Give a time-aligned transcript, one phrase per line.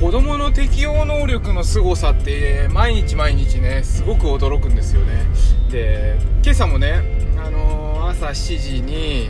[0.00, 5.26] 子供の適応能力の凄さって毎日毎日ねすごく驚くんですよね。
[5.70, 7.02] で今朝もね、
[7.36, 9.28] あのー、朝7時に、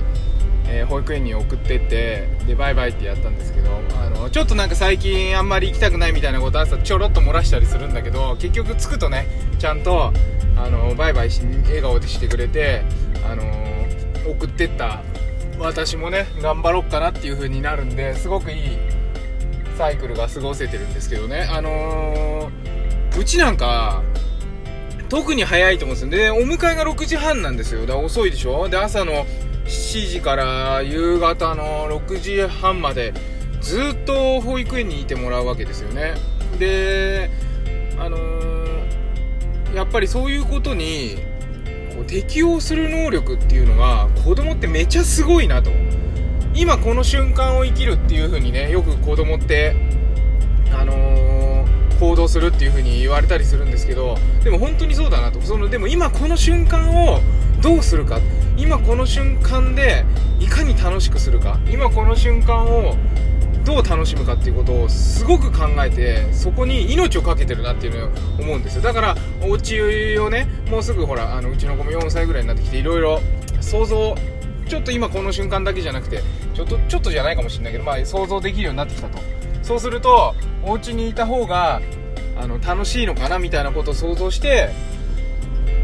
[0.69, 3.71] えー、保育園に送ってってでバイバイってやったんですけど、
[4.01, 9.27] あのー、ちょっとなんか最近あんまり行きたくないみたいなこと朝ちょろっと漏らしたりするんだけど結局着くとね
[9.59, 10.13] ちゃんと、
[10.57, 12.85] あのバイバイし笑顔でしてくれて、
[13.29, 13.43] あの
[14.31, 15.03] 送ってった
[15.59, 18.90] 私もね頑張ろっかなっていう風になるんですごくいい
[19.81, 21.49] サイクルが過ごせてるんですけどね。
[21.51, 24.03] あのー、うちなんか
[25.09, 26.11] 特に早いと思うんですよ。
[26.11, 27.81] でお迎えが6時半なんですよ。
[27.87, 28.69] だから遅いでしょ。
[28.69, 29.25] で朝の
[29.65, 33.15] 7時から夕方の6時半まで
[33.63, 36.13] ずっと保育園にいてもらうわけですよね。
[36.59, 37.31] で
[37.99, 41.17] あのー、やっぱりそういうことに
[41.95, 45.71] こう適応する能力っていうのが子供ってめちゃすごいなと。
[46.55, 49.77] 今この瞬間を生きるっていう風にねよく子供って
[50.73, 55.41] あのー、行動するっていう風に言われたりするんですけどでも本当にそうだなと。
[55.41, 57.21] そのでも今この瞬間を
[57.61, 58.21] どうするか。
[58.57, 60.05] 今この瞬間で
[60.39, 61.59] いかに楽しくするか。
[61.71, 62.97] 今この瞬間を
[63.65, 68.83] どう楽しむかっていうことをすごく考えてそこに命を懸けてるなっていうのを思うんですよ。
[68.83, 73.21] だからお家をねもうすぐほらあのうちの子も4歳ぐらいになってきていろいろ
[73.61, 74.15] 想像
[74.71, 76.23] ちょっと今この瞬間だけじゃなくて
[76.55, 79.19] ちょっとちょっとじゃないかもしれないけど、まあ、想像できるようになってきたと。
[79.63, 81.83] そうするとお家にいた方が
[82.37, 84.71] あの楽しいのかなみたいなことを想像して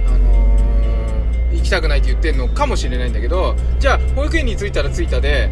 [0.07, 5.51] あの行きたくないって言ってんのかもしれないんだけどじゃあ保育園に着いたら着いたで、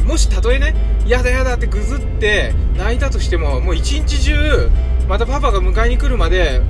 [0.00, 0.74] うん、もしたとえね
[1.06, 4.70] やだやだってぐずって泣いたとしてももう一日中
[5.08, 6.62] またパパが迎えに来るまで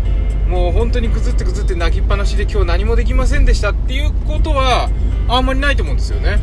[0.49, 4.89] もう本当にぐずってぐずって泣きっぱなしで今日何もできませんでしたっていうことは
[5.29, 6.39] あんまりないと思うんですよね。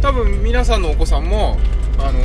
[0.00, 1.58] 多分皆さんのお子さんも
[1.98, 2.20] あの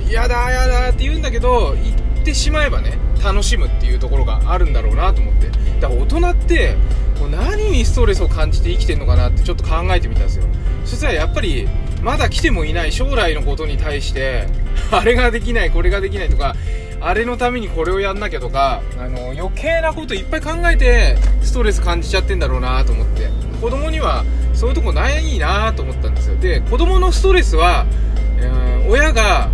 [0.00, 5.48] ー、やだやだって言うんだけど行ってしまえばね楽しむっていうところがあるんだろうなと思って。
[5.80, 6.76] だから大人って
[7.20, 10.44] もう何にストレスを感じて生きてんのかなってちょっと考えてみたんですよ。
[10.84, 11.68] そしたらやっぱり
[12.02, 14.48] まだ来てもいない将来のことに対して
[14.90, 16.56] あれができないこれができないとか
[17.02, 23.30] あれのためにこれをやんなきゃとかあの余計なこといっぱい考えてストレス感じちゃってんだろうなと思って。
[23.62, 26.36] 子供にはそういうとこないなと思ったんですよ。
[26.36, 27.86] で子供のストレスは、
[28.38, 29.50] えー、親が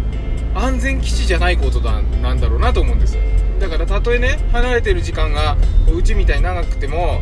[0.54, 3.19] 安全基地じゃないことだなんだろうなと思うんです。
[3.60, 5.59] だからたとえね離れてる時間が
[5.94, 7.20] うちみたいに長くても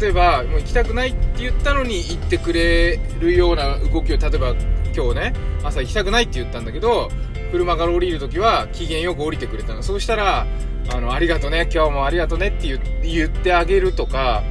[0.00, 4.54] 例えばもう行きたくないって言ったのに行ってくれるような動きを例えば
[4.94, 7.10] 今日ね朝行きたくないって言ったんだけど
[7.50, 9.82] 車から降りるときは機嫌よく降りてくれたの。
[9.82, 10.46] そうしたら
[10.92, 14.42] あのありがとね今日もありがとねって言ってあげるとか、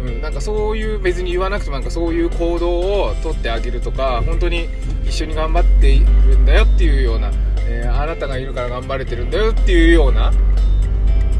[0.00, 4.68] うん、なんかそういう別に言わなくてもなんかそういう行動をとってあげるとか本当に
[5.04, 7.30] 一緒に頑張っているんだよっていうような、
[7.66, 10.32] えー、あなたがいるから頑張れてるんだよっていうような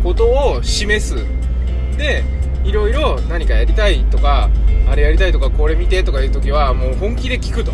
[0.02, 1.16] ことを示す。
[1.96, 2.24] で
[2.64, 4.48] いろいろ何かやりたいとか
[4.88, 7.72] あれやりたいとかこれ見てとかいう時はもう本気で聞くと。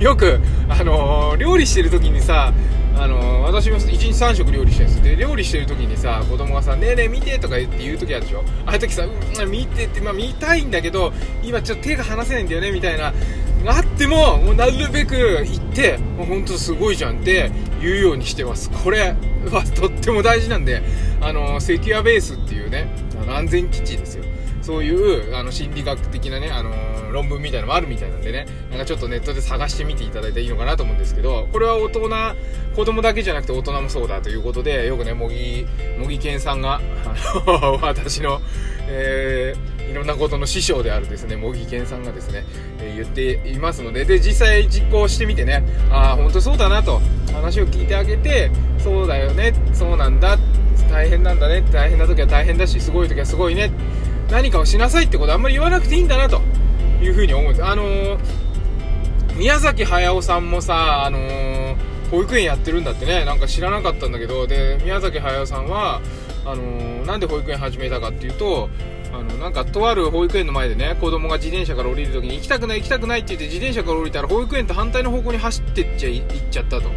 [0.00, 2.52] よく、あのー、料理してる時にさ
[2.98, 8.44] あのー、私も1日3食料理してるんですで料理してる時にさ子供がさ「ねえねえ見て」とか言って言う時あるでしょ？
[8.66, 11.12] ああいう時さ「うん見て」って、まあ、見たいんだけど
[11.42, 13.12] 今ちょっと手が離せないんだよねみたいな
[13.68, 15.14] あってももうなるべく
[15.44, 18.70] 言ってもう本当すごいじゃんって言うようにしてます。
[18.70, 19.16] これ
[19.50, 20.82] はとっても大事なんで
[21.20, 22.88] あのー、セキュアベースっていうね
[23.26, 24.24] の安全基地ですよ。
[24.66, 32.00] そういうあの心理学的なね、あのー、論文みたいなのもあるみたいなんでねなんかちょっとネットで探してみていただいたらいいのかなと思うんですけどこれは大人
[32.74, 35.66] 子供だけじゃなくて大人もそうだということでよくね茂木
[36.00, 36.80] 茂木健さんが
[37.80, 38.42] 私の、
[38.88, 42.44] えー、いろんなことの師匠であるですね茂木健さんがですね、
[42.80, 47.00] えー、言っていますのでで実際実行してみてねああ本当そうだなと
[47.32, 50.36] 話を聞いてあげてそうだよねそうなんだ
[50.90, 53.70] 大変なんだね大変な時は大変だしすごい時はすごいね
[54.30, 56.40] 何かをしなさいってことあんまり言わなくていいんだなと。
[57.02, 57.64] いうふうに思うんです。
[57.64, 58.18] あのー、
[59.36, 61.76] 宮崎駿さんもさあのー、
[62.10, 63.24] 保育園やってるんだってね。
[63.24, 64.46] なんか知らなかったんだけど。
[64.46, 66.00] で宮崎駿さんは
[66.44, 68.70] あのー、なんで保育園始めたかっていうと
[69.12, 76.90] あのなんかとある保育園の前でね子供が自転車から降りる時に行きたくない行きたくないって言って自転車から降りたら保育園と反対の方向に走ってっちゃいっちゃったと。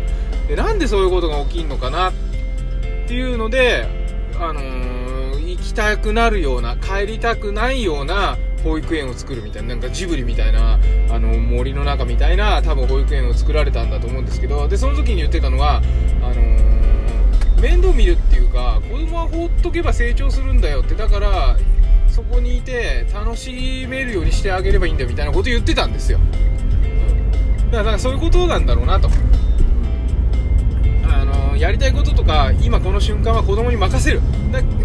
[0.47, 2.13] でなんでそういうことが起きんのかなっ
[3.07, 3.87] ていうので
[4.39, 4.98] あのー、
[5.59, 10.79] 行きたくなるような帰りたくないような保育園を作るみたいななんかジブリみたいな
[11.09, 21.57] あの森の中みたいな多分保育園を作られたんだと思うんですけどでその時に言ってたのはあのー、面倒見るっていうか子供は放っとけば成長するんだよってだから
[22.07, 26.19] そこにいて楽しめるようにしてあげればいいんだみたいなこと言ってたんですよ、
[27.71, 29.09] だからそういうことなんだろうなと。
[31.59, 34.21] やりたいこととか今この瞬間は子供に任せる。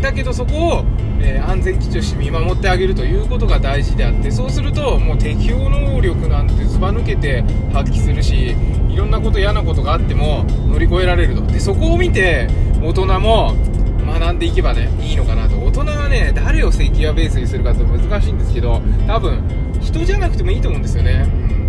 [0.01, 0.85] だけどそこを、
[1.21, 7.43] えー、安全基地として見守ってあげるということが大事であってそうするともう適応能力なんてずば抜けて
[7.73, 8.55] 発揮するし
[8.91, 11.43] いろんなこと嫌なことがあっても乗り越えられると。
[11.47, 12.49] でそこを見て
[12.83, 13.55] 大人も
[14.07, 15.57] 学んでいけばねいいのかなと。
[15.57, 19.43] 大人はね誰を関谷ベースにするかって難しいんですけど多分
[19.81, 21.27] 人じゃなくてもいいと思うんですよね、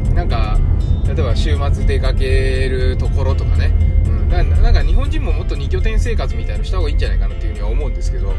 [0.10, 0.60] うん、なんか
[1.08, 3.72] 例えば週末出かけるところとかね、
[4.44, 8.34] なんか日本人ももっと2拠点生活みたいなのした方がいいんじゃないかなっていうふうには思うんですけど、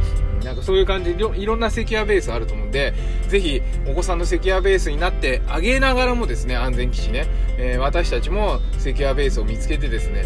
[0.44, 2.94] なんかそういう感じでいろんなセキュアベースあると思うんで、
[3.28, 7.26] ぜひお子さんのセキュアベースになってあげながらもですね、安全基地ね、
[7.58, 10.24] えー、私たちもセキュアベースを見つけてですね、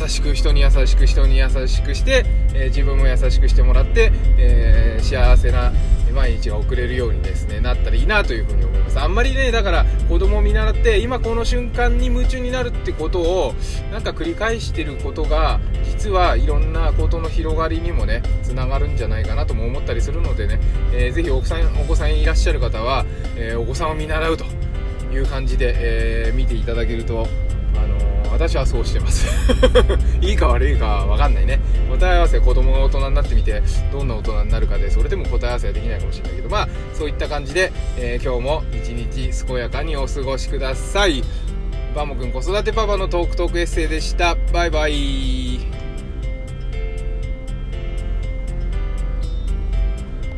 [0.00, 2.24] 優しく人に優しく人に優しくして、
[2.54, 5.72] えー、自分も優しくしてもらって、え幸せな
[6.12, 9.00] 毎日が送れるようにですねなったらいいなというふうに思います。
[9.00, 13.54] あんまりねだから子供を見習って今この瞬間に夢中になるってことを
[13.90, 20.60] なんか繰り返してることが実はいろんなことの広がりにもねつながるんじゃないかなとも思ったりするのでね、
[20.92, 23.06] えー、ぜひお子さんお子さんいらっしゃる方は、
[23.36, 24.44] えー、お子さんを見習うと
[25.12, 27.26] いう感じで、えー、見ていただけると
[28.48, 29.26] 私はそうしてます。
[30.20, 31.60] いいか悪いかわかんないね。
[31.88, 33.62] 答え合わせ子供が大人になってみて
[33.92, 36.48] どんな大人になるかでそれでも答え合わせはできないかもしれないけど。
[36.48, 41.22] まあそういった感じで、えー、今日も一日健やかにお過ごしください。
[41.94, 44.36] バモくん子育てパパのトークトークエッセイでした。
[44.52, 45.81] バイバイ。